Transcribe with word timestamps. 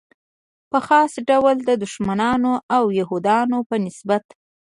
په 0.71 0.79
خاص 0.87 1.11
ډول 1.29 1.55
د 1.63 1.69
دښمنانو 1.83 2.53
او 2.75 2.83
یهودو 2.99 3.59
په 3.69 3.75
نسبت. 3.85 4.23